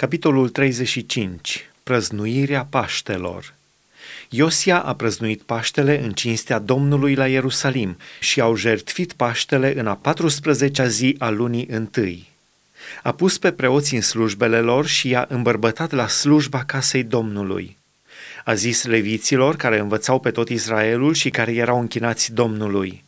[0.00, 1.70] Capitolul 35.
[1.82, 3.54] Prăznuirea Paștelor
[4.28, 10.00] Iosia a prăznuit Paștele în cinstea Domnului la Ierusalim și au jertfit Paștele în a
[10.08, 12.28] 14-a zi a lunii întâi.
[13.02, 17.76] A pus pe preoți în slujbele lor și i-a îmbărbătat la slujba casei Domnului.
[18.44, 23.04] A zis leviților care învățau pe tot Israelul și care erau închinați Domnului.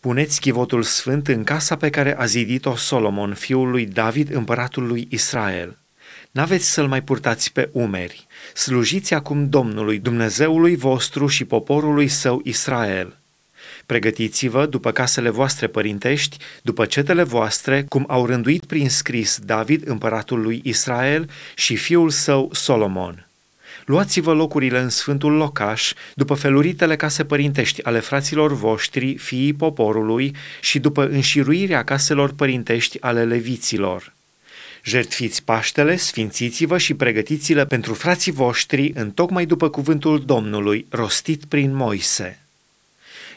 [0.00, 5.06] Puneți chivotul sfânt în casa pe care a zidit-o Solomon, fiul lui David, împăratul lui
[5.10, 5.76] Israel–
[6.36, 8.26] N-aveți să-l mai purtați pe umeri.
[8.54, 13.16] Slujiți acum Domnului, Dumnezeului vostru și poporului său Israel.
[13.86, 20.40] Pregătiți-vă după casele voastre părintești, după cetele voastre, cum au rânduit prin scris David, împăratul
[20.40, 23.28] lui Israel, și fiul său Solomon.
[23.84, 30.78] Luați-vă locurile în sfântul locaș, după feluritele case părintești ale fraților voștri, fiii poporului, și
[30.78, 34.14] după înșiruirea caselor părintești ale leviților
[34.88, 41.74] Jertfiți Paștele, sfințiți-vă și pregătiți-le pentru frații voștri în tocmai după cuvântul Domnului, rostit prin
[41.74, 42.38] Moise.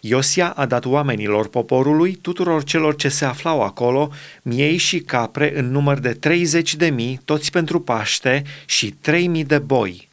[0.02, 5.72] Iosia a dat oamenilor poporului, tuturor celor ce se aflau acolo, miei și capre în
[5.72, 10.08] număr de 30 de mii, toți pentru Paște, și 3 mii de boi.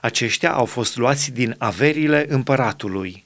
[0.00, 3.24] Aceștia au fost luați din averile împăratului.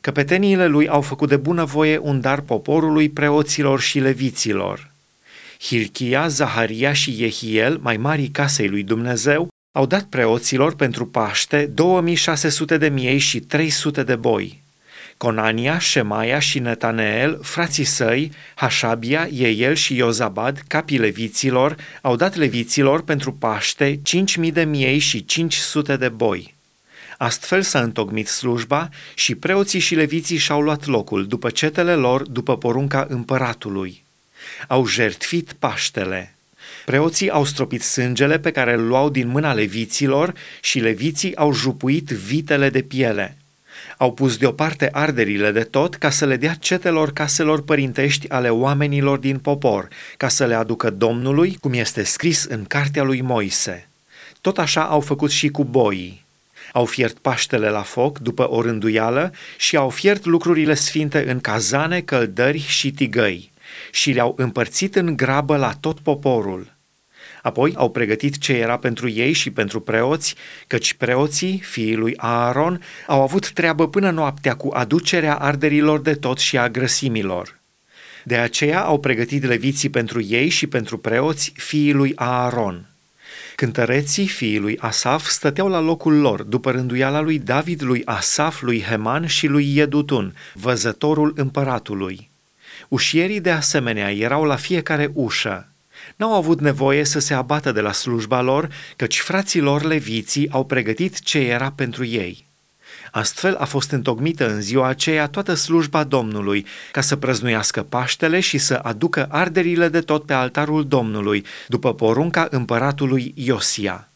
[0.00, 4.96] Căpeteniile lui au făcut de bunăvoie un dar poporului, preoților și leviților.
[5.60, 12.76] Hilchia, Zaharia și Jehiel, mai mari casei lui Dumnezeu, au dat preoților pentru Paște 2600
[12.76, 14.62] de miei și 300 de boi.
[15.16, 23.02] Conania, Shemaia și Netaneel, frații săi, Hașabia, Eiel și Iozabad, capii leviților, au dat leviților
[23.02, 26.54] pentru Paște 5000 de miei și 500 de boi.
[27.18, 32.56] Astfel s-a întocmit slujba și preoții și leviții și-au luat locul după cetele lor, după
[32.56, 34.06] porunca împăratului
[34.66, 36.32] au jertfit Paștele.
[36.84, 42.08] Preoții au stropit sângele pe care îl luau din mâna leviților și leviții au jupuit
[42.08, 43.36] vitele de piele.
[43.96, 49.18] Au pus deoparte arderile de tot ca să le dea cetelor caselor părintești ale oamenilor
[49.18, 53.88] din popor, ca să le aducă Domnului, cum este scris în cartea lui Moise.
[54.40, 56.24] Tot așa au făcut și cu boii.
[56.72, 62.00] Au fiert paștele la foc după o rânduială și au fiert lucrurile sfinte în cazane,
[62.00, 63.50] căldări și tigăi
[63.90, 66.76] și le-au împărțit în grabă la tot poporul.
[67.42, 70.34] Apoi au pregătit ce era pentru ei și pentru preoți,
[70.66, 76.38] căci preoții, fiii lui Aaron, au avut treabă până noaptea cu aducerea arderilor de tot
[76.38, 77.58] și a grăsimilor.
[78.24, 82.86] De aceea au pregătit leviții pentru ei și pentru preoți, fiii lui Aaron.
[83.56, 88.82] Cântăreții fiii lui Asaf stăteau la locul lor, după rânduiala lui David, lui Asaf, lui
[88.82, 92.30] Heman și lui Iedutun, văzătorul împăratului.
[92.88, 95.68] Ușierii de asemenea erau la fiecare ușă.
[96.16, 100.64] N-au avut nevoie să se abată de la slujba lor, căci frații lor leviții au
[100.64, 102.46] pregătit ce era pentru ei.
[103.10, 108.58] Astfel a fost întocmită în ziua aceea toată slujba Domnului, ca să prăznuiască Paștele și
[108.58, 114.07] să aducă arderile de tot pe altarul Domnului, după porunca împăratului Iosia.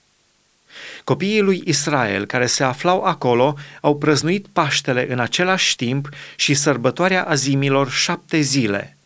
[1.04, 7.22] Copiii lui Israel care se aflau acolo au prăznuit Paștele în același timp și sărbătoarea
[7.22, 8.96] azimilor șapte zile.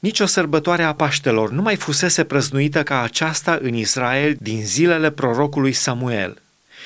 [0.00, 5.10] Nici o sărbătoare a Paștelor nu mai fusese prăznuită ca aceasta în Israel din zilele
[5.10, 6.40] prorocului Samuel.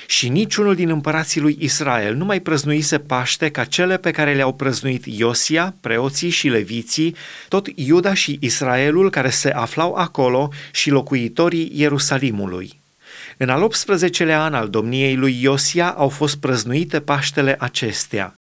[0.07, 4.53] Și niciunul din împărații lui Israel nu mai prăznuise Paște ca cele pe care le-au
[4.53, 7.17] prăznuit Iosia, preoții și leviții,
[7.49, 12.80] tot Iuda și Israelul care se aflau acolo și locuitorii Ierusalimului.
[13.43, 18.35] În al 18-lea an al domniei lui Iosia au fost prăznuite Paștele acestea.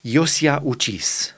[0.00, 1.34] Iosia ucis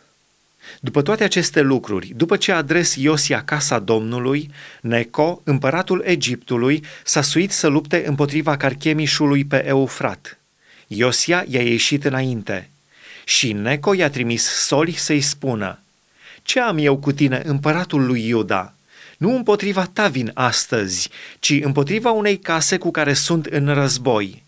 [0.81, 4.51] după toate aceste lucruri, după ce a adres Iosia casa Domnului,
[4.81, 10.39] Neco, împăratul Egiptului, s-a suit să lupte împotriva Carchemișului pe Eufrat.
[10.87, 12.71] Iosia i-a ieșit înainte
[13.25, 15.79] și Neco i-a trimis soli să-i spună,
[16.43, 18.71] Ce am eu cu tine, împăratul lui Iuda?"
[19.17, 21.09] Nu împotriva ta vin astăzi,
[21.39, 24.43] ci împotriva unei case cu care sunt în război.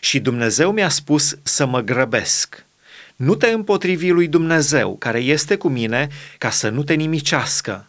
[0.00, 2.64] Și Dumnezeu mi-a spus să mă grăbesc.
[3.16, 6.08] Nu te împotrivi lui Dumnezeu, care este cu mine,
[6.38, 7.86] ca să nu te nimicească.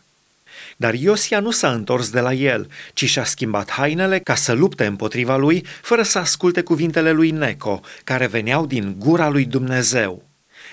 [0.77, 4.85] Dar Iosia nu s-a întors de la el, ci și-a schimbat hainele ca să lupte
[4.85, 10.23] împotriva lui, fără să asculte cuvintele lui Neco, care veneau din gura lui Dumnezeu.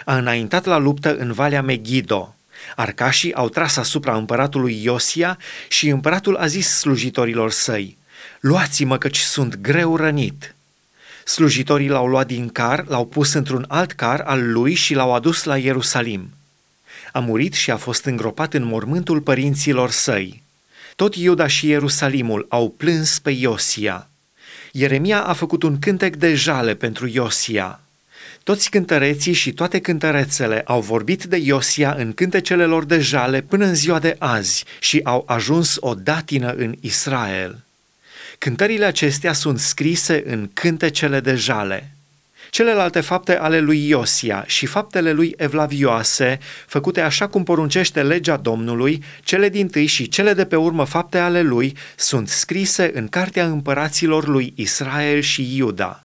[0.05, 2.36] A înaintat la luptă în Valea Megiddo.
[2.77, 7.97] Arcașii au tras asupra împăratului Iosia și împăratul a zis slujitorilor săi,
[8.41, 10.55] Luați-mă căci sunt greu rănit.
[11.25, 15.45] Slujitorii l-au luat din car, l-au pus într-un alt car al lui și l-au adus
[15.45, 16.31] la Ierusalim.
[17.13, 20.43] A murit și a fost îngropat în mormântul părinților săi.
[20.97, 24.09] Tot Iuda și Ierusalimul au plâns pe Iosia.
[24.73, 27.81] Ieremia a făcut un cântec de jale pentru Iosia.
[28.47, 33.65] Toți cântăreții și toate cântărețele au vorbit de Iosia în cântecele lor de jale până
[33.65, 37.65] în ziua de azi și au ajuns o datină în Israel.
[38.39, 41.91] Cântările acestea sunt scrise în cântecele de jale.
[42.51, 49.03] Celelalte fapte ale lui Iosia și faptele lui evlavioase, făcute așa cum poruncește legea Domnului,
[49.25, 53.47] cele din tâi și cele de pe urmă fapte ale lui, sunt scrise în cartea
[53.47, 56.06] împăraților lui Israel și Iuda.